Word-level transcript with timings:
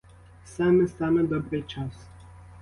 Саме, 0.45 0.87
саме 0.87 1.23
добрий 1.23 1.61
час! 1.61 1.91